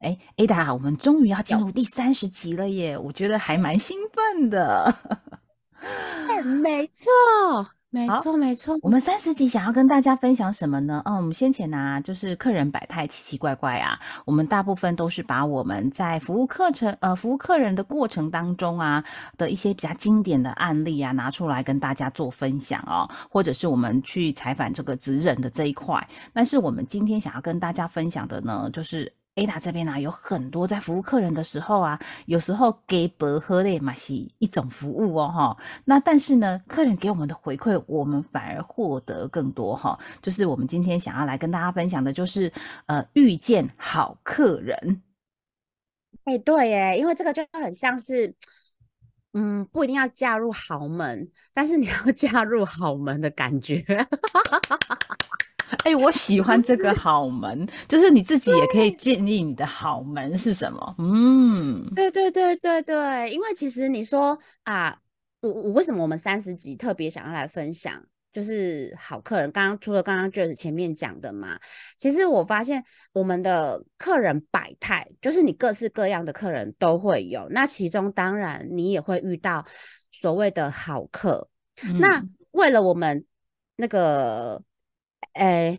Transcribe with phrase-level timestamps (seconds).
[0.00, 2.96] 哎，Ada，我们终于要进入第三十集了耶！
[2.96, 4.94] 我觉得还蛮兴奋的。
[6.26, 7.10] 哎，没错，
[7.90, 8.78] 没错，没错。
[8.80, 11.02] 我们三十集想要跟大家分享什么呢？
[11.04, 14.00] 嗯，我们先前呢，就是客人百态奇奇怪怪啊。
[14.24, 19.04] 我们大部分都是把我们在服务课程呃服务客人的过程当中啊
[19.36, 26.08] 的一些比较经典的案例啊拿出来跟大家做分享哦，或者是我们去采访这个职人的这一块。
[26.32, 29.12] 但是我们今天想要跟大家分享的呢，就是。
[29.36, 35.56] Ada 这边呢，有很多在服务客人的时候啊，有时候给薄荷的嘛是一种服务哦，哈。
[35.84, 39.98] 那但是呢，客人给我们的回馈，我们反而获得更多哈。
[40.20, 42.52] 就是我们今天想要来跟大家分享的，就是
[42.86, 45.02] 呃，遇见好客人。
[46.24, 48.34] 哎，对耶，因为这个就很像是，
[49.32, 53.82] 嗯，不一定要嫁入豪门，但是你要 嫁入豪门的感觉。
[55.84, 60.94] 哎，我喜欢这个好门，就是你自己也可以建立你的好门是什么？
[60.98, 64.98] 嗯，对对对对对，因为其实你说啊，
[65.40, 69.50] 我我为什么我们三十集特别想要来分享，就是好客人。
[69.52, 71.58] 刚刚除了刚刚就是前面讲的嘛，
[71.98, 77.48] 其实我发现我们的客人百态，就是你各式各样的客人都会有。
[77.50, 79.64] 那其中当然你也会遇到
[80.12, 81.48] 所谓的好客。
[81.98, 83.24] 那为了我们
[83.76, 84.62] 那个。
[85.32, 85.78] 哎，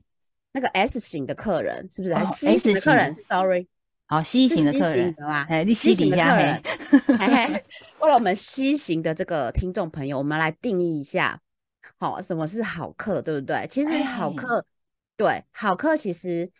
[0.53, 3.67] 那个 S 型的客人是不是？S 型的客人，Sorry，
[4.05, 5.15] 好，C 型的客人，
[5.47, 6.63] 哎，你 C 型的客人，
[7.99, 11.41] 为了我们 C 型的这个听众朋友，我们来定义一下，
[11.99, 13.65] 好，什么是好客，对不对？
[13.69, 14.65] 其实好客，
[15.17, 16.51] 对，好客其实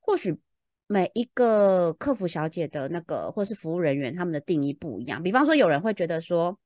[0.00, 0.38] 或许
[0.86, 5.22] 每一个客服小姐的那个或是服务人员他们的定义不一样。
[5.22, 6.58] 比方说，有人会觉得说，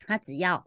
[0.00, 0.66] 他只要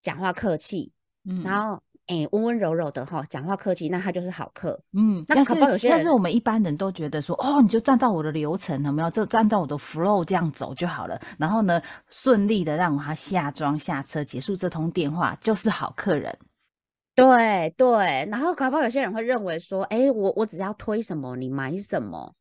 [0.00, 0.92] 讲话客气，
[1.24, 1.82] 嗯，然后。
[2.08, 4.80] 哎，温温柔柔的哈，讲话客气，那他就是好客。
[4.92, 9.10] 嗯，那可有些但是我们一般人都觉得说，哦，你就站到我的流程，有没有？
[9.10, 11.20] 就站到我的 flow 这样走就好了。
[11.38, 11.80] 然后呢，
[12.10, 16.36] 顺利的让他下妆下车，结束这通电话，就是好客人。
[17.14, 22.32] 对对，然后可不有些人会认为说，哎，我我只要推什么，你买什么。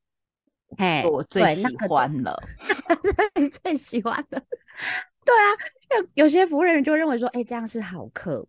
[0.78, 2.38] 哎，我最喜欢了，
[3.36, 4.42] 你最喜欢的。
[5.26, 5.48] 对啊，
[6.16, 8.46] 有有些服务人员就认为说，哎，这样是好客。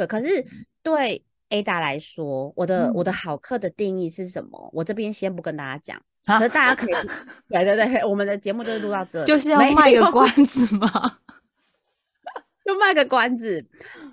[0.00, 0.42] 对，可是
[0.82, 4.70] 对 Ada 来说，我的我的好客的定义是什么？
[4.72, 6.94] 我这边先不跟大家讲，可是大家可以，
[7.50, 10.88] 对对对，我们的节目就是录到这，就是要卖个关子吗？
[12.64, 13.62] 就卖个关子，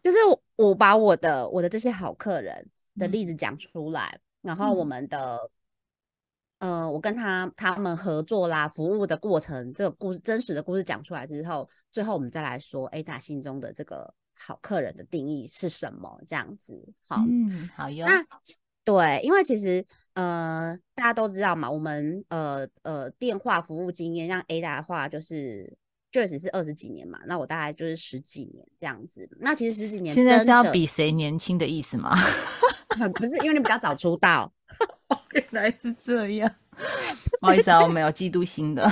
[0.04, 0.18] 就是
[0.58, 5.50] 我把我的我的这些好客人的例子讲出来，然后我们的，
[6.60, 14.14] 呃，我跟他他们合作啦，服务的过程，这个故事真实的故事讲出来之后，最后我们再来说 Ada 心中的这个。
[14.38, 16.22] 好客人的定义是什么？
[16.28, 18.06] 这样子，好，嗯，好哟。
[18.06, 18.24] 那
[18.86, 25.76] 对，因为其实呃，大家都知道嘛，我们呃呃电话服务经验，像 A 大的话，就是
[26.12, 27.20] 确实是二十几年嘛。
[27.26, 29.30] 那我大概就是十几年这样子。
[29.42, 32.16] 那其实十几年，现在是要比谁年轻的意思吗？
[33.16, 34.52] 不是，因为你比较早出道，
[35.32, 36.50] 原来是这样。
[37.42, 38.90] 不好意思啊，我没有嫉妒心的。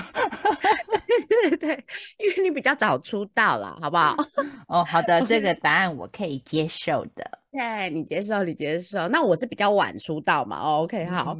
[1.27, 1.85] 对 对，
[2.17, 4.15] 因为你比较早出道了，好不好？
[4.67, 7.39] 哦，好的，这个 答案我可以接受的。
[7.51, 9.07] 对，你接受，你接受。
[9.07, 11.37] 那我是比较晚出道嘛？OK，好。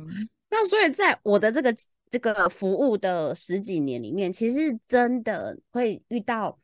[0.50, 1.76] 那所以在我的这个
[2.10, 6.58] 这个服务的十几年里面，其实真的会遇到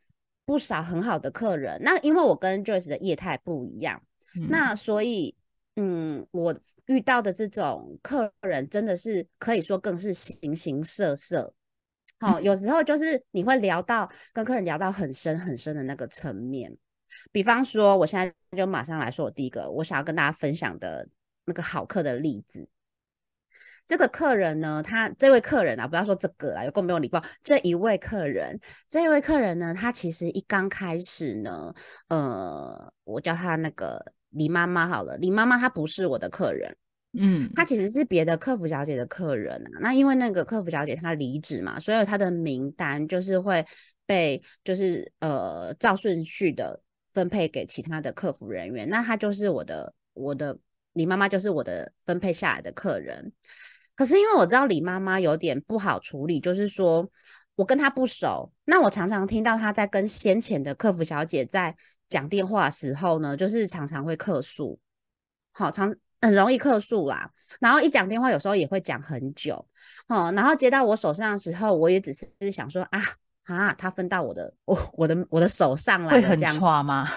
[0.45, 1.81] 不少很好的客人。
[1.83, 4.01] 那因为我跟 Joyce 的业态不一样，
[4.49, 5.35] 那所以
[5.75, 6.55] 嗯，我
[6.85, 11.53] 遇到的这种客人真的是可以说更是形形色色。
[12.21, 16.77] 好，有时候就是你会聊到跟客人聊到很深很深的那个层面，
[17.31, 21.09] 比方说，我现在就马上来说，我第一个我想要跟大家分享的
[21.45, 22.69] 那个好客的例子。
[23.87, 27.19] 这个客人呢，他这位客人啊，不要说这个啦，有够没有礼貌。
[27.43, 31.73] 这一位客人，这一位客人呢，他其实一刚开始呢，
[32.07, 36.77] 呃，我叫他那个李妈妈好了，李妈妈她不是我的客人。
[37.13, 39.79] 嗯，他其实是别的客服小姐的客人啊。
[39.81, 43.65] 那因为那个客服小姐她离职嘛，所以她的名单就是会
[44.05, 46.81] 被就是呃照顺序的
[47.13, 48.87] 分配给其他的客服人员。
[48.87, 50.57] 那她就是我的我的
[50.93, 53.33] 李妈妈就是我的分配下来的客人。
[53.95, 57.11] 可是因为我知道李妈妈有点不好处理，就是说
[57.55, 61.75] 我跟她不熟，那我常常听到她在跟先前的客服小姐在
[62.07, 64.79] 讲电话时候呢，就是常常会客诉，
[65.51, 67.29] 好常很容易客诉啦。
[67.59, 69.65] 然后一讲电话，有时候也会讲很久，
[70.07, 73.01] 哦，然后接到我手上的时候，我也只是想说啊
[73.43, 77.09] 啊，他分到我的我我的我的手上来会很这样差吗？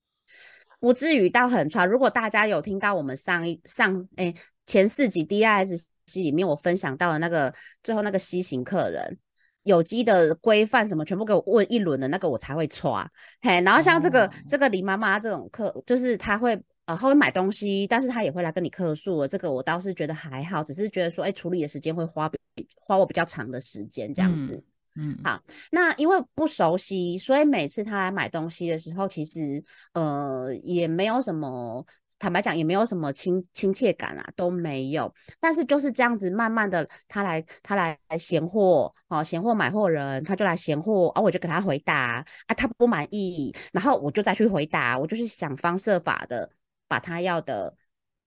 [0.78, 1.84] 不至于到很差。
[1.86, 4.32] 如果大家有听到我们上一上哎
[4.66, 7.52] 前四集 DIS 里面我分享到的那个
[7.82, 9.18] 最后那个 C 型客人
[9.62, 13.10] 有机的规范什么全部给我问一轮的那个我才会刷
[13.40, 13.60] 嘿。
[13.62, 16.62] 然后像这个、哦这个李妈妈这种客，就是他会。
[16.86, 19.26] 呃，他会买东西，但是他也会来跟你客诉。
[19.26, 22.38] 这个我倒是觉得还好，只是觉得说，哎，处理的时间会花比
[22.76, 24.64] 花我比较长的时间这样子。
[24.98, 29.62] 嗯，好，那因为不熟悉，所以每次他来买东西的时候，其实
[29.92, 31.84] 呃也没有什么，
[32.18, 35.12] 坦白讲也没有什么亲亲切感啊，都没有。
[35.38, 46.48] 但是就是这样子，慢慢的他来他来闲货，哦，闲货买货人，他就来闲货，啊，我就给他回答啊，他不满意，然后我就再去回答，我就是想方设法的
[46.88, 47.76] 把他要的，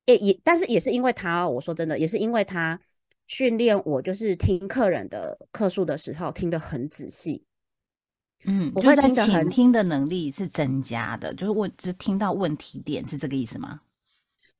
[0.05, 2.79] 也也，但是也是因为他，我说真的，也是因为他。
[3.31, 7.45] 训练我就是听客人的客诉的时候听得很仔细，
[8.43, 13.81] 嗯，我会听得很倾听的能力是增加的，就是我，只听到问题点是这个意思吗？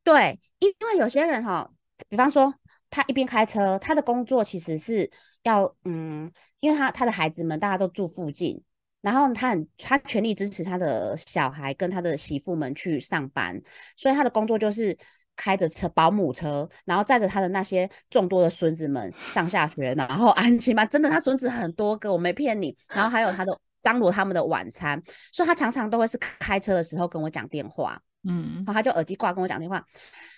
[0.04, 1.68] 对，因为有些人哈，
[2.08, 2.54] 比方说
[2.92, 5.10] 他一边开车，他的工作其实是
[5.42, 8.62] 要嗯，因为他他的孩子们大家都住附近，
[9.02, 13.62] 然后他很他全力支持他的小孩跟他的媳妇们去上班，
[13.96, 14.98] 所以他的工作就是。
[15.42, 22.76] 开着车保姆车，然后载着他的那些众多的孙子们上下学，然后安亲班，真的他孙子很多个，我没骗你。
[22.90, 25.02] 然后还有他的张罗他们的晚餐，
[25.32, 27.98] 所以他常常都会是开车的时候跟我讲电话，
[28.28, 29.82] 嗯然后他就耳机挂跟我讲电话，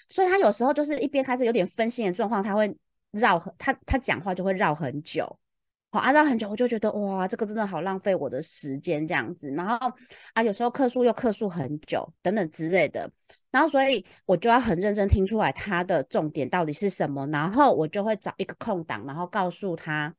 [0.08, 2.72] 所以他有时候就是一边开车有点分心的状况，他会
[3.10, 5.40] 绕他他讲话就会绕很久。
[5.92, 9.52] 好啊，绕很久，我就觉得哇，这个真的好浪费我的时间这样子。
[9.52, 9.78] 然后
[10.34, 13.12] 啊，有时候客诉又客诉很久，等等之类的。
[13.52, 20.16] 然后所以我就要很认真听出来他的重点到底是什么，然后我就会找一个空档，然后告诉他，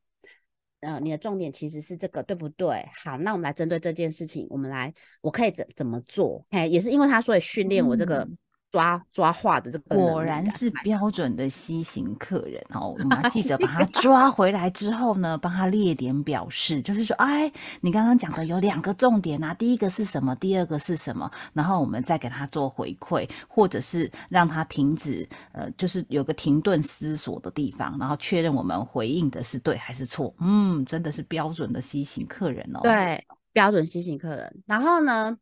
[0.81, 2.87] 呃，你的重点其实是这个，对不对？
[3.05, 4.93] 好，那我们来针对这件事情，我们来，
[5.23, 6.45] 我可以怎怎么做？
[6.51, 8.29] 嘿，也是因为他所以训练我这个。
[8.73, 17.53] 嗯抓抓话的这个果然是标准的 C 型客人哦，我们要 记得把他抓回来之后呢，帮他列点表示，就是说，哎，
[17.83, 30.35] 你刚刚讲的有两个重点啊，第一个是什么，第二个是什么，然后我们再给他做回馈，或者是让他停止，呃，就是有个停顿思索的地方，然后确认我们回应的是对还是错。
[30.41, 32.81] 嗯，真的是标准的 C 型客人哦。
[32.83, 33.23] 对，
[33.53, 34.63] 标准 C 型客人。
[34.67, 35.37] 然后呢？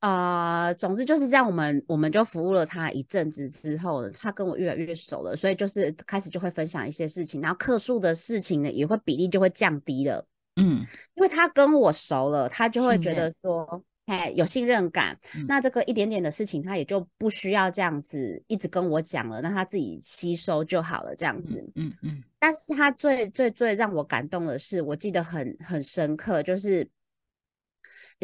[0.00, 10.24] 呃，总之就是这样，我们我们就服务了他一阵子之后，他跟我越来越熟了，所以就是开始就会分享一些事情，然后客诉的事情呢也会比例就会降低了，
[10.56, 10.86] 嗯，
[11.16, 15.44] 因为他跟我熟了，他就会觉得说，哎，有信任感，嗯。
[15.46, 26.88] 那这个一点点的事情他也就不需要这样子一直跟我讲了，那他自己吸收就好了，这样子，嗯嗯，但是他最最最让我感动的是，我记得很很深刻，就是。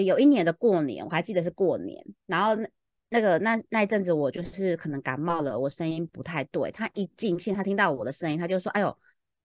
[0.05, 2.69] 有一年的过年，我还记得是过年，然后那
[3.09, 6.71] 那个那那一阵子，我就是可能感冒了，我声音不太对。
[6.71, 8.99] 他一进信，他听到我的声音，他就说：“哎呦，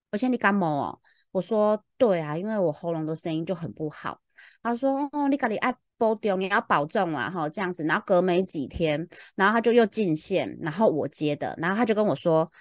[0.09, 0.99] 而且你感冒哦。”
[1.31, 4.19] 我说：“对啊，因为我喉咙的声音就很不好。”
[4.61, 12.51] 他说：“哦，你赶紧爱保重，你要保重啦，哈，这样子。”然后隔没几天，然后他就又进线，然后我接的，然后他就跟我说：“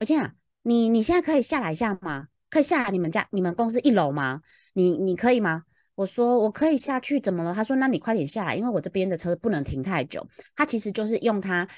[0.00, 2.28] 而且啊，你你现在可以下来一下吗？
[2.48, 4.40] 可以下来你们家你们公司一楼吗？
[4.72, 5.64] 你你可以吗？”
[5.94, 7.52] 我说我可以下去，怎么了？
[7.52, 10.26] 他说那你快点下来，因为我这边的车不能停太久。
[10.56, 11.68] 他其实就是用他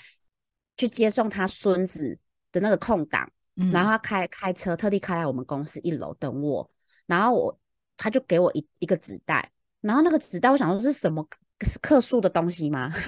[0.77, 2.17] 去接送他孙子
[2.53, 6.71] 的那个空档，嗯然后他开开车特地开来我们公司一楼等我，
[7.07, 7.59] 然后我
[7.97, 11.27] 他就给我一一个纸袋，然后那个纸袋我想说是什么
[11.67, 12.93] 是克数的东西吗？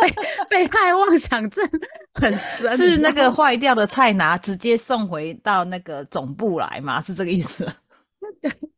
[0.00, 0.10] 被
[0.50, 1.64] 被害妄想症
[2.14, 7.00] 很深，是那个坏掉的菜拿直接送回到那个总部来吗？
[7.00, 7.64] 是这个意思？
[8.40, 8.50] 对。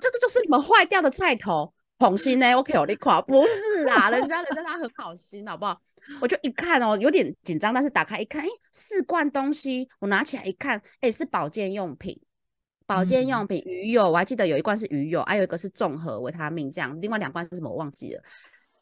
[0.00, 5.80] 这个就是你们坏掉的菜头，红心呢？OK，我你夸不是啦，人家人家他很好心，好不好？
[6.20, 12.18] 我就一看哦，有点紧张，但是打开一看，哎，四罐东西，我拿起来一看，哎，是保健用品，
[12.86, 18.22] 保健用品，鱼油，我还记得有一罐是鱼油，还有一个是综合维他命这样，另外两罐是什么我忘记了。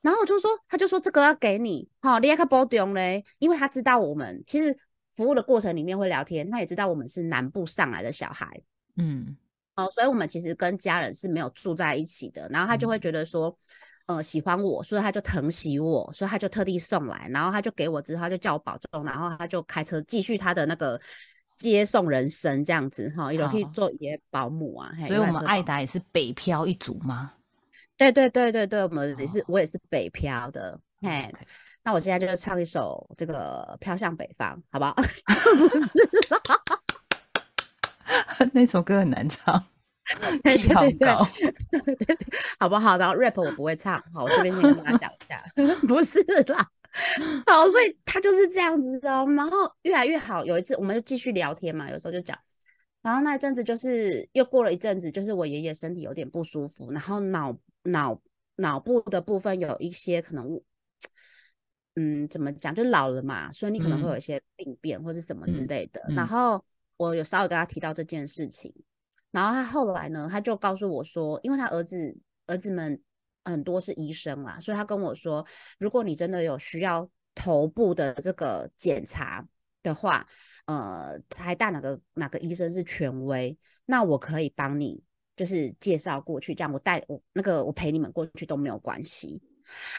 [0.00, 4.78] 然后我就说，他就说这个要给你，好，你要看保重嘞，因为他知道我们其实
[5.16, 8.62] 服务的过程里面会聊天，他也知道我们是南部上来的小孩，
[8.96, 9.36] 嗯。
[9.78, 13.56] 哦，所以我们其实跟家人是没有住在一起的，然后他就会觉得说，
[14.06, 21.00] 呃，喜欢我，所以他就疼惜我，所以他就特地送来，然后他就给我之后，他就叫我保重，然后他就开车继续他的那个
[21.54, 24.92] 接送人生这样子哈，有可以做爷保姆啊。
[24.98, 27.34] 所以我们爱达也是北漂一族吗？
[27.96, 30.80] 对对对对对，我们也是，我也是北漂的。
[31.02, 31.32] 嘿，
[31.84, 34.96] 那我现在就唱一首这个《飘向北方》，好不好？
[38.52, 39.64] 那首歌很难唱，
[40.50, 41.26] 气好高，
[42.60, 42.96] 好不好？
[42.96, 45.42] 然后 rap 我不会唱，好，我这边先跟大家讲一下，
[45.86, 46.66] 不是啦，
[47.46, 50.44] 好，所以他就是这样子的，然后越来越好。
[50.44, 52.38] 有一次，我们就继续聊天嘛，有时候就讲，
[53.02, 58.20] 然后那一阵子就是又过了一阵子，就是我爷爷身体有点不舒服，然后脑脑
[58.56, 60.60] 脑部的部分有一些可能，
[61.96, 66.64] 嗯，怎么讲，就老了嘛，所以你可能会有一些病变或是什么之类的，然后。
[66.98, 68.74] 我有稍微跟他提到这件事情，
[69.30, 73.00] 然后他后来呢，他就告诉我说，因为他儿子儿子们
[73.44, 75.46] 很多是医生啦，所以他跟我说，
[75.78, 79.46] 如果你真的有需要头部的这个检查
[79.82, 80.26] 的话，
[80.66, 85.02] 呃，台大哪个哪个医生是权威，那我可以帮你
[85.36, 89.40] 就是介绍过去，这样我带我那个我陪你们过去都没有关系。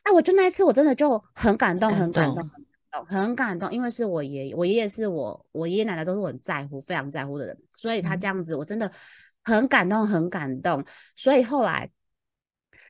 [0.03, 2.35] 哎，我就那一次我真的就很感动，很感动。
[2.35, 2.65] 很感动，
[3.71, 8.91] 因为是我爷爷，我爷爷是我，我爷爷奶奶都是我很在乎、非常在乎的人，所以他这样子，我真的
[9.43, 10.83] 很感动，很感动。
[11.15, 11.89] 所以后来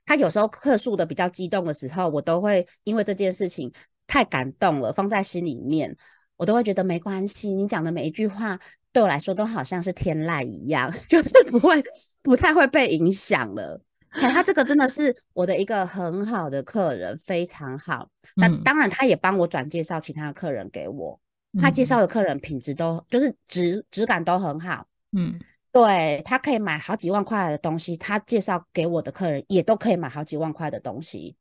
[0.06, 3.72] 他有时候客诉的比较激动的时候，我都会因为这件事情
[4.08, 5.96] 太感动了，放在心里面，
[6.38, 7.54] 我都会觉得没关系。
[7.54, 8.60] 你讲的每一句话
[8.92, 11.84] 对我来说都好像是天籁一样， 就是不会
[12.24, 13.82] 不太会被影响了。
[14.12, 18.10] 他这个真的是我的一个很好的客人，非常好。
[18.36, 21.20] 那当然，他也帮我转介绍其他的客人给我。
[21.60, 24.88] 他介绍的客人品质都就是质质感都很好。
[25.12, 25.40] 嗯，
[25.72, 31.36] 对他可以买好几万块的东西，他介绍给我的客人也都可以买好几万块的东西，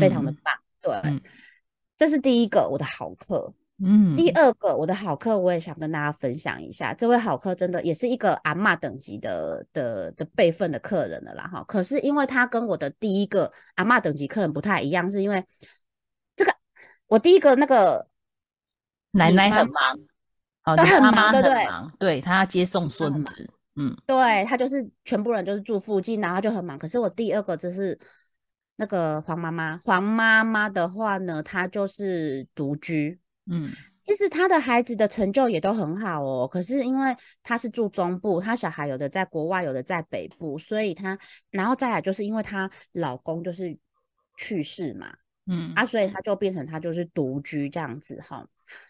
[0.00, 0.54] 非常的棒。
[0.80, 1.20] 对，
[1.98, 3.52] 这是第一个我的好客。
[3.78, 6.94] 嗯，第二个我的好客，我也想跟大家分享一下。
[6.94, 11.62] 这位好客真的也是一个阿妈等级的的的辈分的客人了啦哈。
[11.64, 15.44] 可是因为他跟我的第一个阿妈等级客人不太一样，是因为
[16.34, 16.54] 这个
[17.06, 18.08] 我第一个那个
[19.10, 19.94] 奶奶很忙，
[20.74, 21.66] 她很忙，对不对？
[21.98, 26.78] 对他要接送孙子，嗯，对他就是全部人就是住附近，然后就很忙。
[26.78, 28.00] 可是我第二个就是
[28.76, 33.20] 那个黄妈妈，黄妈妈的话呢，她就是独居。
[33.48, 36.48] 嗯，其实他的孩子的成就也都很好哦。
[36.48, 41.16] 可是因为他是住中部，他小孩有的在国外，有的在北部，所以他
[41.50, 43.78] 然后再来就是因为他老公就是
[44.36, 45.14] 去世嘛，
[45.46, 48.46] 嗯啊，所以他就变成他就是独居这样子哈。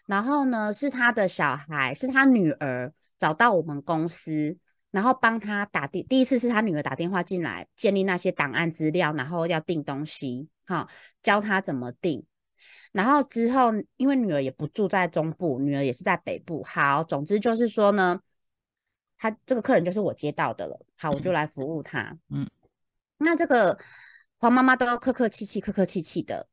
[0.07, 4.57] 然后呢，是他的小孩，是他女儿找到我们公司，
[4.89, 10.89] 然后帮他打电，第一次是他女儿打电话进来建立那些档案资料，然后要订东西，哈，
[11.21, 12.25] 教他怎么订。
[12.91, 16.63] 然后之后，因为女儿也不住在中部，女儿也是在北部。
[16.63, 18.19] 好，总之就是说呢，
[19.17, 20.79] 他这个客人就是我接到的了。
[20.97, 22.17] 好，我就来服务他。
[22.29, 22.49] 嗯，
[23.17, 23.77] 那这个
[24.37, 26.47] 黄妈妈都要客客气气、客客气气的。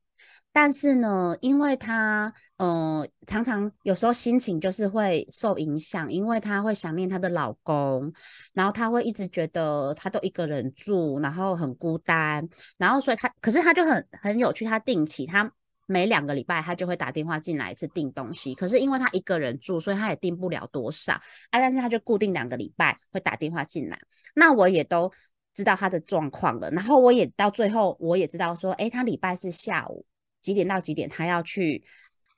[0.57, 8.13] 但是呢，因为她呃常常有时候心情就是会受影响，因为她会想念她的老公，
[8.53, 12.49] 然后她会一直觉得她都一个人住，然后很孤单，
[12.79, 15.53] 然后所以她可是她就很很有趣，她定期她。
[15.87, 18.55] 每两个礼拜，他就会打电话进来一次订东西。
[18.55, 21.21] 可是因为他一个人住，所以他也订不了多少啊。
[21.51, 23.99] 但是他就固定两个礼拜会打电话进来。
[24.35, 25.13] 那我也都
[25.53, 26.71] 知道他的状况了。
[26.71, 30.07] 然后我也到最后，我也知道说，哎，他礼拜四下午
[30.41, 31.85] 几点到几点，他要去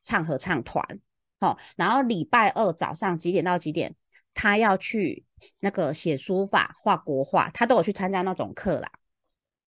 [0.02, 0.84] 唱合唱团。
[1.38, 3.94] 好，然后礼拜二早上几点到几点，
[4.34, 5.24] 他要去
[5.60, 8.90] 那个写书法、画国画，他都有去参加那种课啦。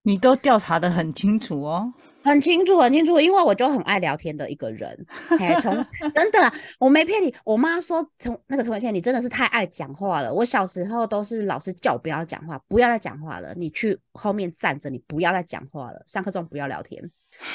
[0.02, 1.92] 你都调查的很清楚哦，
[2.22, 5.06] 很清楚，很清楚，因为我就很爱聊天的一个人。
[5.38, 5.74] 哎，从
[6.12, 7.34] 真的啦，我没骗你。
[7.44, 10.32] 我妈说，从那个陈伟倩，你真的是太爱讲话了。
[10.32, 16.02] 我小时候都是老师叫我不要讲话，不要再讲话了，你去后面站着，你不要再讲话了。
[16.06, 17.10] 上课中不要聊天。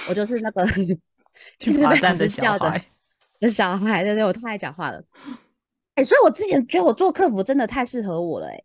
[0.07, 0.65] 我就是那个
[1.57, 2.85] 去罚站的小孩，
[3.39, 5.03] 的小孩，对对，我太爱讲话了。
[5.95, 8.63] 哎，所以我之前觉得我做客服真的太适合我了，哎。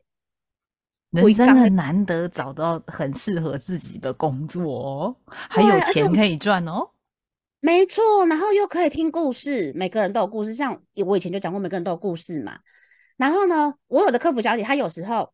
[1.10, 6.88] 人生很难得找到很适合自己的工作哦， 还有钱可以赚哦。
[7.62, 10.54] 没错，然后又可以听故事，每个人都有故事。
[10.54, 12.58] 像我以前就讲过，每个人都有故事嘛。
[13.16, 15.32] 然后呢，我有的客服小姐，她有时候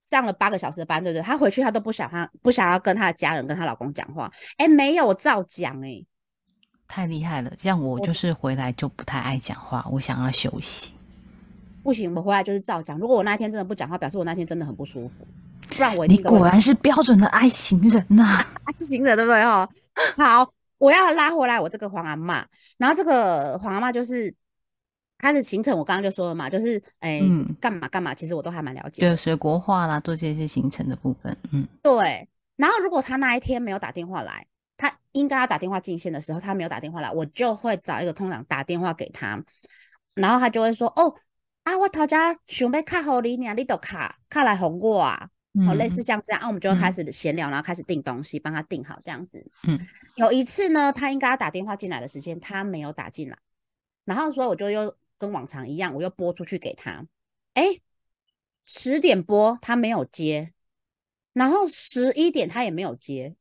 [0.00, 1.22] 上了八个小时的班，对不对？
[1.22, 4.30] 她回去她都不想她不想要跟她的家人、跟她老公讲话。
[4.58, 6.04] 哎，没有，我照讲哎，
[6.86, 7.52] 太厉害了。
[7.58, 10.94] 像我就是回来就不太爱讲话，我想要休息。
[11.86, 12.98] 不行，我回来就是照讲。
[12.98, 15.24] 如果我那天真的不讲话，表示我那天真的很不舒服。
[15.68, 19.68] 不然我你果然是标准的爱情人呐， 爱情人对不对哈？
[20.16, 22.44] 好，我要拉回来我这个黄阿妈。
[22.76, 24.34] 然后这个黄阿妈就是
[25.18, 29.10] 开始行程我刚刚就说了嘛，就是哎嗯干嘛干嘛，其实我都还蛮了解的。
[29.10, 34.44] 对，学国画啦，做这些行程的部分，嗯对，然后如果他那一天没有打电话来，
[34.76, 39.40] 他应该要打电话进线的时候，他没有打电话来，我就会找一个空档打电话给他，
[40.14, 41.14] 然后他就会说：“哦，
[41.66, 45.30] 啊，我头家想要卡好你呢，你都卡卡来哄我啊。”
[45.66, 49.44] 哦，类似嗯像这样，啊，我们就开嗯始闲聊，然后开始订东西，帮他订好这样子。
[49.66, 49.80] 嗯
[50.16, 53.38] 有一次呢，他应该要打电话进来的时间，他没有打进来，
[54.04, 57.06] 然后所以我就又跟往常一样，我又拨出去给他。
[57.54, 57.80] 哎，
[58.66, 60.52] 十点拨他没有接，
[61.32, 63.34] 然后十一点他也没有接，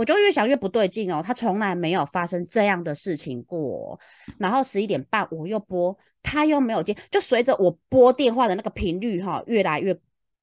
[0.00, 4.00] 我就越想越不对劲哦，他从来没有发生这样的事情过。
[4.38, 9.94] 然后十一点半我又拨，他又没有接，就随着我拨电话的那个频率哈、越来越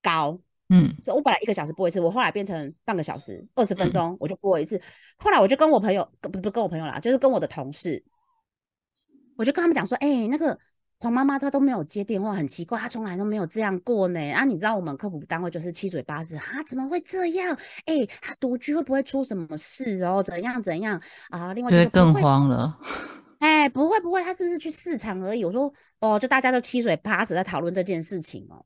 [0.03, 0.39] 高。
[0.69, 4.79] 嗯所以我本来一个小时播一次，我后来变成半个小时，二十分嗯钟我就播一次。
[5.17, 8.03] 后来我就跟我朋友，不不跟我朋友啦，就是跟我的同事，
[9.37, 10.55] 我就跟他们讲说，哎、那个
[10.99, 14.19] 黄妈妈她都没有接电话，很奇怪，她从来都没有这样过呢。
[14.31, 17.57] 啊，你知道我们客服单位就是七嘴八舌，啊，怎么会这样？
[17.85, 20.23] 哎、她独居会不会出什么事哦？
[20.23, 21.53] 怎样怎样啊？
[21.53, 22.77] 另外就会更慌了。
[23.39, 25.45] 哎，不会不会，她是不是去市场而已？
[25.45, 28.65] 我说哦，就大家都七嘴八舌在讨论这件事情哦。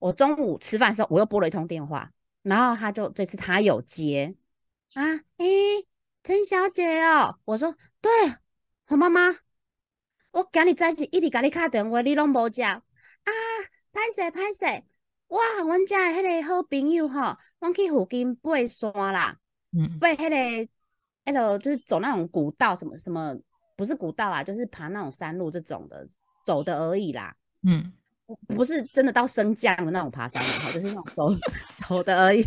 [0.00, 2.10] 我中午吃饭的时候，我又拨了一通电话，
[2.42, 4.34] 然后她就这次她有接
[4.94, 5.02] 啊，
[5.36, 5.86] 诶，
[6.24, 8.10] 陈小姐哦，我说对，
[8.86, 9.34] 黄妈妈，
[10.34, 12.64] 我今日早是一直甲你打电话，你拢无接。
[12.64, 12.82] 啊，
[13.92, 14.82] 歹势歹势，
[15.28, 19.36] 哇，阮遮的迄个好朋友吼，阮去附近爬山啦。
[19.70, 19.96] 嗯。
[20.00, 20.68] 被迄个
[21.26, 23.32] 那个就是走那种古道什么什么，
[23.76, 26.04] 不是古道啦，就是爬那种山路这种的，
[26.44, 27.92] 走的而已啦，嗯。
[28.26, 31.28] 不不是真的到升降的那种爬山就是那种走
[31.86, 32.42] 走的而已，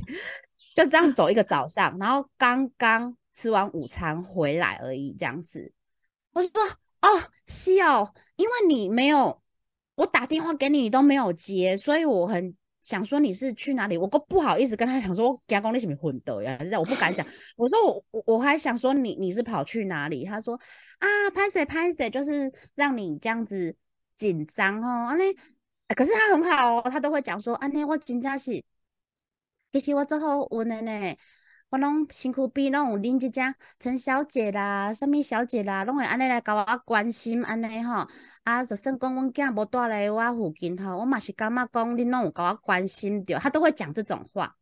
[0.75, 5.71] 就这样走一个早上，然后刚刚吃完午餐回来而已，这样子，
[6.33, 6.61] 我就说
[7.01, 7.07] 哦，
[7.47, 9.41] 是哦，因为你没有
[9.95, 12.55] 我打电话给你，你都没有接，所以我很。
[12.79, 16.55] 想说你是去哪里，我都不好意思跟他讲说，给他讲你是不是混的呀？
[16.57, 17.27] 还是这样，我不敢讲。
[17.57, 20.23] 我说我我我还想说你你是跑去哪里？
[20.23, 20.57] 他说
[20.99, 23.75] 啊，拍谁拍谁，就是让你这样子
[24.15, 25.07] 紧张哦。
[25.09, 25.23] 安尼，
[25.87, 28.63] 啊可是他很好哦，他都会讲说，安尼我真正是，
[29.73, 31.17] 其实我最好运的呢。
[31.69, 33.41] 我拢身躯边拢有恁即只
[33.77, 38.07] 陈小姐啦，什物小姐啦，拢会安尼来甲我关心安尼吼。
[38.43, 44.55] 啊，就算讲阮囝无住来我附近吼，我嘛是感觉讲恁拢有甲我关心着，他都会讲这种话。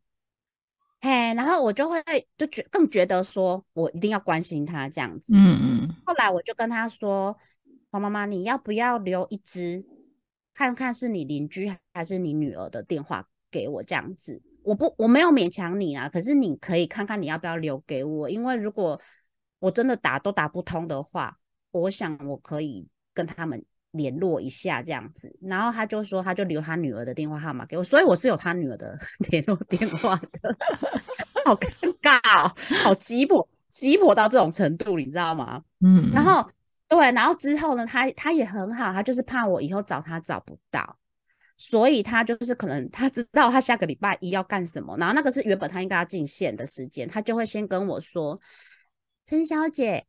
[0.99, 2.01] 嘿，然后我就会
[2.35, 5.33] 就觉更觉得说我一定要关心他这样子。
[5.35, 7.37] 嗯嗯后来我就跟他说
[7.91, 9.85] ：“黄妈妈，你要不要留一支，
[10.55, 14.41] 看看是你邻居还是你女儿的电话给我这样子？
[14.65, 18.99] 我不我没有勉强你啊，可是你可以看看你要不要留给我，因为如果
[19.59, 21.37] 我真的打都打不通的话，
[21.71, 28.97] 我想我可以跟他们联络一下这样子。”然后他就说他就留他女儿的电话号码给我，所以我是有他女儿的
[29.29, 30.29] 联络电话的，
[31.45, 31.69] 好尴
[32.01, 32.51] 尬哦，
[32.83, 35.63] 好急迫，急迫到这种程度，你知道吗？
[35.81, 36.49] 嗯，然后
[36.87, 40.97] 对，然后之后呢，他他也很好，他就是怕我以后找他找不到，
[41.57, 48.39] 所以他就是可能他知道他下个礼拜一要干什么，然后那个是原本他应该要进线的时间，他就会先跟我说，
[49.25, 50.05] 陈小姐，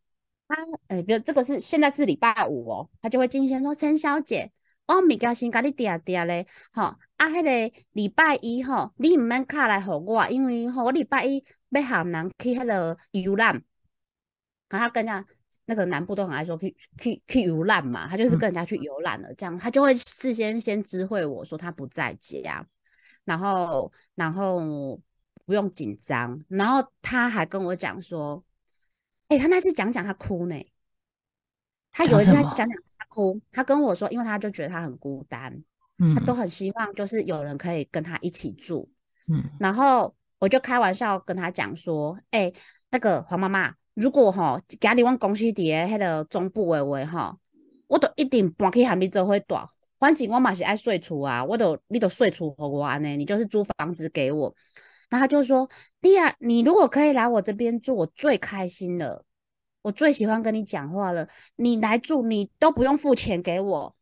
[0.49, 0.57] 他
[0.89, 4.53] 呃，比如这个是现在是礼拜五哦，他就会进线说，陈小姐。
[4.89, 13.65] 我物件先甲你定定咧，吼啊，迄、个礼拜一吼，你毋免卡来互我，因为吼我礼拜一要喊人去迄个游览，
[14.69, 15.27] 然后跟人家
[15.67, 22.67] 那个南部都很爱说去去去游览嘛，他就是嗯跟人家去游览了，这样他就会事先先知会我说他不在家，
[23.25, 25.01] 然后然后
[25.45, 28.45] 不用紧张，然后他还跟我讲说，
[29.29, 30.55] 哎、他那次讲讲他哭呢，
[31.93, 35.65] 他有一次他讲讲他哭，他跟我说，因为他就觉得他很孤单，
[35.99, 38.89] 嗯他都很希望就是有人可以跟他一起住，
[39.27, 39.43] 嗯。
[39.59, 42.53] 然后我就开玩笑跟他讲说，哎、
[42.91, 47.39] 那个黄妈妈，如果吼家里阮公司伫诶迄个中部的话吼，
[47.89, 49.55] 我都一定搬去和你做伙住。
[49.99, 54.55] 反正我嘛是爱睡厝啊，我都你都睡厝给我安尼，你就是租房子给我。
[55.09, 55.67] 然后他就说，
[56.03, 59.25] 莉亚，你如果可以来我这边住，我最开心了，
[59.81, 61.27] 我最喜欢跟你讲话了。
[61.57, 63.95] 你来住，你都不用付钱给我，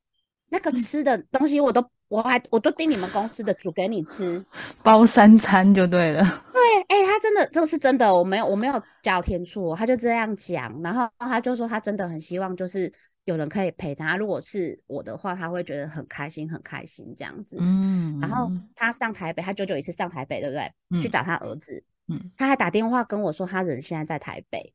[0.48, 4.44] 那个吃的东西我都我还我都订你们公司的煮给你吃。
[4.82, 6.42] 包三餐就对了。
[6.52, 12.92] 对，哎、他真的，这个是真的，我没有，我没有加天醋哦，他就这样讲，然后他就说他真的很希望就是
[13.24, 17.56] 有人可以陪他，如果是我的话，他会觉得很开心，很开心这样子。
[17.60, 21.00] 嗯，然后他上台北，他久久一次上台北，对不对？
[21.00, 21.10] 去嗯。
[21.10, 22.32] 找他儿子，嗯。
[22.36, 24.74] 他还打电话跟我说他人现在在台北，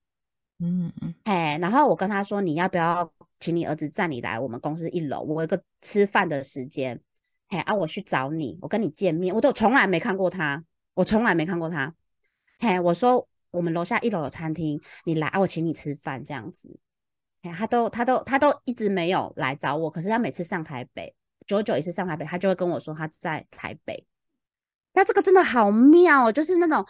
[0.59, 1.13] 嗯嗯。
[1.25, 7.01] 哎，然后我跟他说你要不要请你儿子载你来我们公司一楼，我有个吃饭的时间，
[7.49, 11.93] 嘿啊，我去找你，我跟你见面，我都从来没看过他，我从来没看过他，
[12.59, 16.77] 嘿，我说我们楼下一楼有餐厅，你来啊，我请你吃饭这样子，
[17.41, 21.15] 哎，他都他都他都一直没有来找我，可是他每次上台北，
[21.47, 24.05] 久久一次上台北，他就会跟我说他在台北，
[24.93, 26.85] 那这个真的好妙，就是那种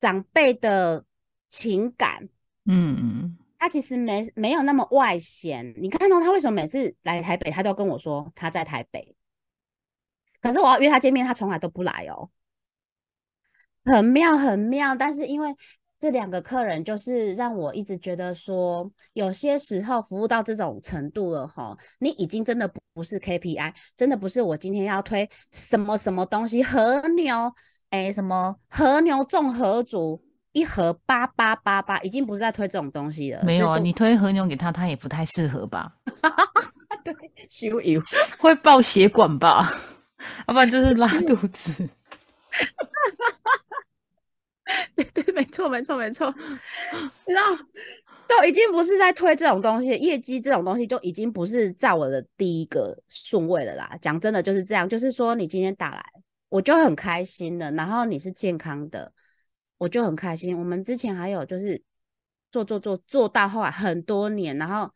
[0.00, 1.04] 长辈的
[1.50, 2.28] 情感。
[2.64, 5.74] 嗯，他其实没没有那么外显。
[5.76, 9.14] 你看到他为什么每次来台北，他都跟我说他在台北，
[10.40, 12.30] 可是我要约他见面，他从来都不来哦，
[13.84, 14.94] 很妙很妙。
[14.94, 15.54] 但是因为
[15.98, 27.52] 这两个客人，就是让我一直觉得说，有些时候服务到这种程度了哈，你已经真的不不是 KPI，真的不是我今天要推什么什么东西和牛，
[27.90, 30.22] 哎，什么和牛综合组。
[30.54, 33.42] 一盒八八八八，已经不是在推这种东西了。
[33.42, 35.90] 没有啊，你推和牛给他，他也不太适合吧？
[37.02, 37.14] 对，
[37.48, 37.98] 修油
[38.38, 39.66] 会爆血管吧？
[40.46, 41.72] 要不然就是拉肚子。
[45.12, 46.34] 对，没错没错没错。
[47.26, 47.64] 然后
[48.26, 53.98] 都已经不是在推这种东西，业绩这种东西就已经不是在我的第一个顺位了啦。
[54.00, 56.04] 讲真的就是这样，就是说你今天打来，
[56.48, 59.12] 我就很开心的，然后你是健康的。
[59.78, 60.56] 我就很开心。
[60.56, 61.82] 我们之前还有就是
[62.52, 64.92] 做做做做到后来很多年，然后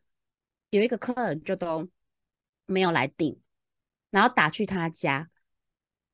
[0.71, 1.89] 有一个客人就都
[2.67, 3.41] 没有来订，
[4.11, 5.29] 然后打去他家，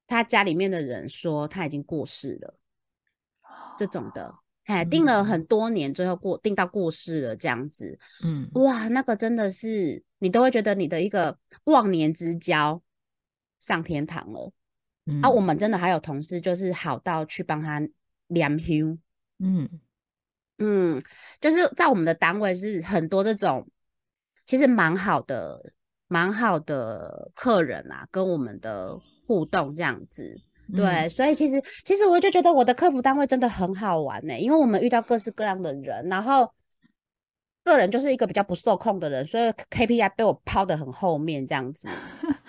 [0.07, 2.55] 他家里面的人说他已经过世了，
[3.87, 12.83] 这种的，哎，订了很多年，最后过订到过世了这样子，嗯，哇，那个真的是你都会觉得你的一个忘年之交
[13.59, 14.53] 上天堂了。
[15.23, 17.87] 啊，我们真的还有同事就是好到去帮他。
[18.29, 18.99] 量胸，
[19.40, 19.68] 嗯
[20.57, 21.03] 嗯，
[21.38, 23.68] 就是在我们的单位是很多这种，
[24.47, 25.75] 其实蛮好的，
[26.09, 30.40] 蛮好的客人啊，跟我们的互动这样子，
[30.75, 36.51] 对，所以其实其实我就觉得我的客服单位真的很好玩呢，因为我们遇到各式各样的人，然后
[37.63, 41.89] 个人就是一个比较不受控的人，所以 KPI 被我抛的很后面这样子。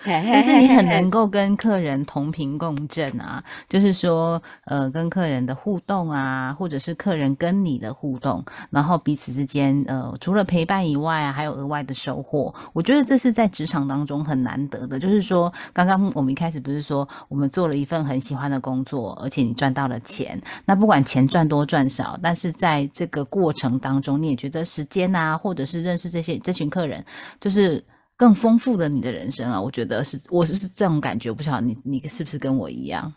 [0.05, 12.53] 但是你很能够跟客人同频共振啊，就是说，呃，跟客人的互动啊，或者是客人跟你的互动，然后彼此之间，呃，除了陪伴以外啊，还有额外的收获。
[12.73, 14.99] 我觉得这是在职场当中很难得的。
[14.99, 20.41] 就是说，刚刚我们一开始不是说，我们做了一份很喜欢的工作，而且你赚到了钱。
[20.65, 27.05] 那不管钱赚多赚少，但是在这个过程当中，你也觉得时间啊，或者是认识这些这群客人，
[27.39, 27.81] 就是。
[28.15, 33.13] 更丰富的你的人生啊，我觉得是，我是是这种感觉，不晓得你你是不是跟我一样？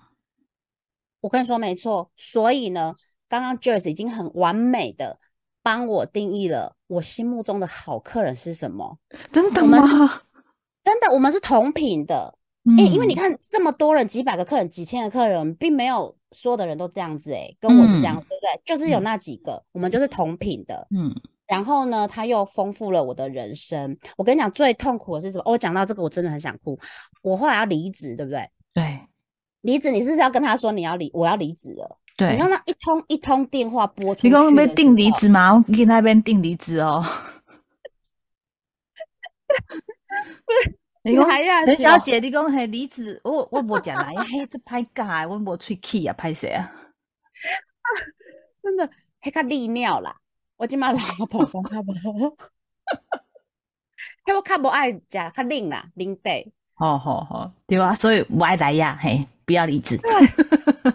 [1.20, 2.94] 我跟你说没错，所以呢，
[3.28, 5.18] 刚刚 Joyce 已经很完美的
[5.62, 8.98] 帮我定义了我心目中的好客人是什么。
[9.32, 9.80] 真的吗？
[10.82, 12.38] 真的，我们是同频的。
[12.78, 18.62] 哎，因为你看这么多人，几百个客人，几千个客人，并没有所有的人都这样子，哎，跟我是这样，对不对？
[18.64, 20.86] 就是有那几个，我们就是同品的。
[20.90, 21.14] 嗯。
[21.46, 23.96] 然后呢，他又丰富了我的人生。
[24.16, 25.44] 我跟你讲，最痛苦的是什么？
[25.46, 26.78] 我讲到这个，我真的很想哭。
[27.22, 28.50] 我后来要离职，对不对？
[28.74, 29.00] 对，
[29.60, 31.10] 离职，你是不是要跟他说你要离？
[31.14, 31.98] 我要离职了。
[32.16, 35.54] 对，你看那一通一通电话拨出去，你刚刚被定离职吗？
[35.54, 37.04] 我给那边定离职哦。
[41.04, 46.72] 你还要陈小姐，你讲系离职，我我无讲啦，嘿，这拍假，我无吹气啊，拍谁啊？
[48.60, 50.16] 真的，还个利尿啦。
[50.56, 51.92] 我今嘛老婆讲较无，
[54.24, 56.52] 嘿，我较无爱食较冷啦，冷地。
[56.72, 60.00] 好好好，对啊，所以不爱来呀，嘿，不要离职。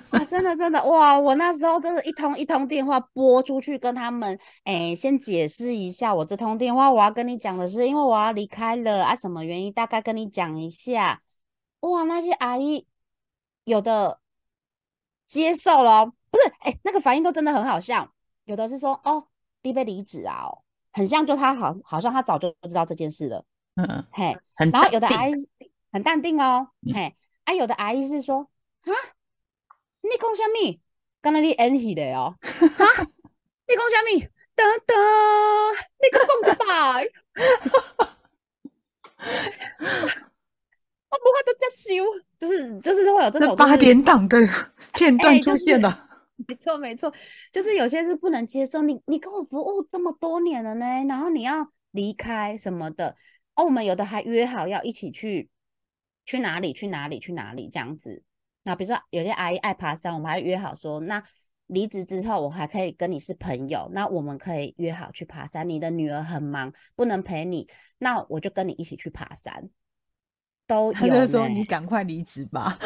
[0.10, 1.20] 啊，真的真的哇！
[1.20, 9.72] 我那时候真的，一通一通电话拨出去，跟他们哎，先解释一下，我这通电话我要跟你讲的是，因为我要离开了啊，什么原因？
[9.72, 11.22] 大概跟你讲一下。
[11.82, 12.88] 哇，那些阿姨
[13.64, 14.20] 有的
[15.28, 16.52] 接受了，不是？
[16.62, 18.12] 哎，那个反应都真的很好笑，
[18.46, 19.28] 有的是说哦。
[19.62, 20.50] 必备离职啊，
[20.92, 23.46] 很像就他好，好像他早就知道这件事了。
[23.76, 25.34] 嗯，嘿，然后有的阿姨
[25.92, 28.50] 很淡定哦，嘿，啊，有的阿姨是说
[28.82, 28.92] 啊，
[30.02, 30.80] 你讲什么？
[31.22, 32.86] 刚才你演戏的哦，哈，
[33.68, 34.28] 你讲什么？
[34.54, 34.96] 等等，
[36.02, 36.66] 你讲讲一摆，
[41.10, 41.82] 我无法都接受，
[42.38, 44.38] 就是就是会有这种八点档的
[44.94, 46.10] 片段出现了。
[46.48, 47.14] 没错，没错，
[47.52, 48.82] 就是有些是不能接受。
[48.82, 53.16] 你你跟我服务这么多年了呢，然后你要离开什么的
[53.56, 53.66] 哦？
[53.66, 55.50] 我们有的还约好要一起去
[56.26, 56.74] 去哪里？
[56.74, 57.20] 去哪里？
[57.20, 57.70] 去哪里？
[57.70, 58.24] 这样子。
[58.64, 61.24] 那比如说有些阿姨爱爬山，我们还约好说，那
[61.68, 65.68] 离职之后，我还可以跟你是朋友，那我们可以约好去爬山。
[65.68, 69.70] 你的女儿很忙，不能陪你，那我就跟你一起去爬山。
[70.72, 72.78] 都有就说你赶快离职吧。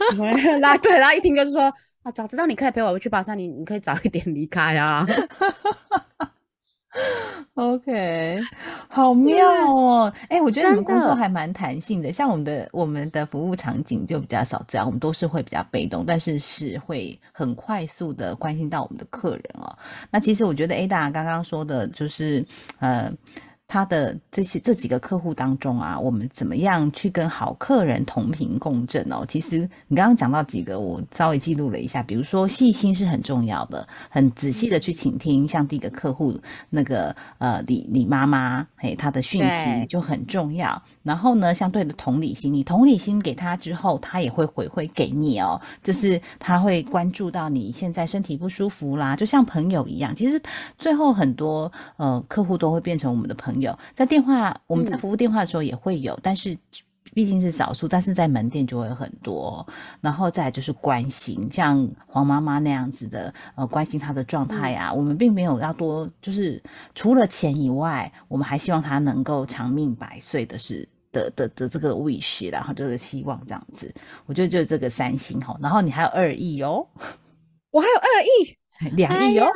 [0.62, 1.64] 那对，然后一听就是说
[2.02, 5.06] 啊，早知道你可以陪我去爬山，你你可以早一点离开啊。
[7.52, 8.40] OK，
[8.88, 10.10] 好妙哦！
[10.30, 19.76] 哎，我觉得你们工作还蛮弹性的，像我们的我们的服务场景就比较少这样，我们都是会比较被动，但是是会很快速的关心到我们的客人哦。
[20.10, 22.42] 那其实我觉得 Ada 刚刚说的就是
[22.78, 23.12] 呃。
[23.68, 29.24] 他的这些这几个客户当中啊，我们怎么样去跟好客人同频共振哦？
[29.26, 36.38] 其实你刚刚讲到几个，我稍微记录了一下，比如说细心是很重要的，很仔细的去倾听，像第一个客户
[36.70, 40.80] 那个呃李李妈妈，嘿，她的讯息就很重要。
[41.06, 50.12] 然后呢，相对的同理心，你同理心给他之后，他也会回馈给你哦，就是他会关注到你现在身体不舒服啦，就像朋友一样。
[50.16, 50.42] 其实
[50.76, 56.58] 最后很多呃客户都会变成我们的朋友，在电话我们在服务电话的时候也会有，但是
[57.14, 59.64] 毕竟是少数，但是在门店就会很多。
[60.00, 66.60] 然后再就是关心，像黄妈妈那样子的呃关心她的状态啊，我们并没有要多，就是
[66.96, 70.86] 除了钱以外，我们还希望她能够长命百岁的是。
[71.16, 73.90] 的的的这个 wish，然后就是希望这样子，
[74.26, 76.86] 我觉得就这个三星哈，然后你还有二亿哦，
[77.70, 79.50] 我还有二亿，两亿哦，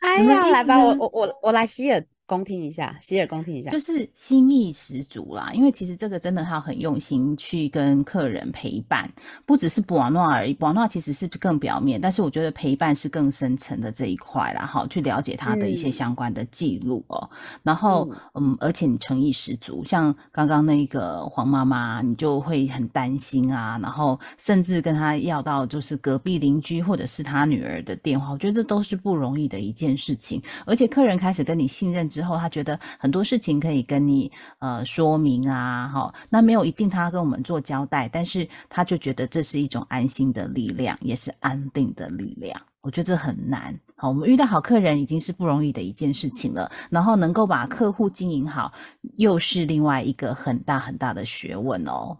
[0.00, 2.02] 哎呀，来吧，我我我我来希尔。
[2.28, 5.50] 恭听一下，洗耳恭听一下，就是心意十足啦。
[5.54, 9.10] 因为其实这个真的他很用心去跟客人陪伴，
[9.46, 10.52] 不只是博诺而已。
[10.52, 14.66] 博诺其实是更表面，但是我觉得陪伴是更深层的这一块啦。
[14.66, 17.30] 好，去了解他的一些相关的记录哦。
[17.62, 23.78] 然后，嗯，而且你诚意十足，像刚刚那个黄妈妈，你就会很担心啊。
[23.82, 30.42] 然后，甚至跟他要到就是隔壁邻居或者是他女儿的电话，我觉得都是不容易的一件事情。
[30.66, 32.06] 而且客人开始跟你信任。
[32.17, 34.28] 之之后，他觉得很多事情可以跟你
[34.58, 42.60] 呃说明啊，哈，那没有一定他跟我们做交代，但是他就觉得这是一种安心的力量，也是安定的力量。
[42.80, 48.72] 我觉得这很难，好，我们遇到好客人已经是不容易的一件事情了，然后能够把客户经营好，
[49.16, 52.18] 又是另外一个很大很大的学问哦。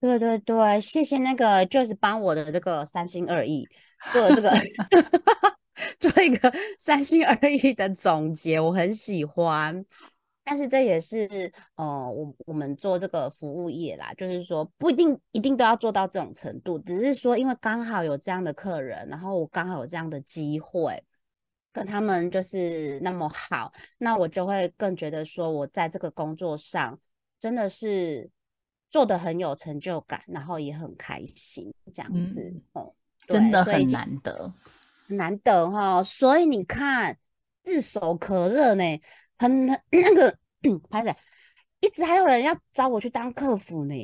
[0.00, 3.68] 对对对，谢谢那个就是帮我的这个三心二意
[4.12, 4.50] 做的这个。
[5.98, 9.84] 做一个 三心二意的总结，我很喜欢。
[10.44, 21.04] 但是这也是呃，我我们做这个服务业啦，就是说不一定一定都要做到这种程度，只是说因为刚好有这样的客人，然后我刚好有这样的机会
[21.70, 26.98] 跟他们就是那么好，那我就会更觉得说我在这个工作上
[27.38, 28.30] 真的是
[28.88, 32.94] 做的很有成就感，然后也很开心这样子哦，
[33.26, 34.50] 真的很难得。
[35.08, 37.16] 难得哈，所以你看，
[37.62, 38.84] 炙手可热呢，
[39.38, 39.76] 很那
[40.14, 40.36] 个，
[40.90, 41.16] 拍仔，
[41.80, 43.94] 一直还有人要找我去当客服呢。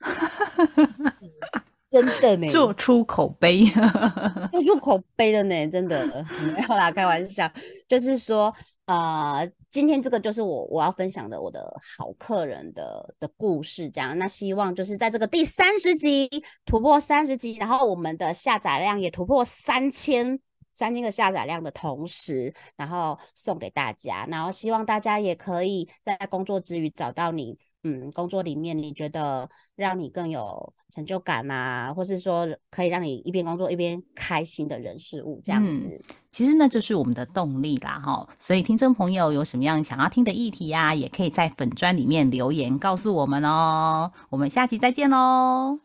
[1.90, 3.64] 真的呢，做出口碑，
[4.52, 6.06] 做出口碑的呢，真的
[6.54, 7.50] 没有啦，开玩笑，
[7.88, 16.28] 就是说，呃，今天这个就是我我要分享的我的好客人的的故事，这样，那希望就是在这个第三十集
[16.66, 20.38] 突破三十集，然后我们的下载量也突破三千。
[20.78, 36.00] 三千个下载量的同时，然后送给大家，然后希望大家也可以在工作之余找到你，嗯，工作里面你觉得让你更有成就感啊，或是说可以让你一边工作一边开心的人事物这样子。
[36.30, 38.28] 其实那就是我们的动力啦，哈。
[38.38, 44.12] 所以听众朋友有什么样想要听的议题呀，也可以在粉砖里面留言告诉我们哦。
[44.30, 45.80] 我们下期再见喽。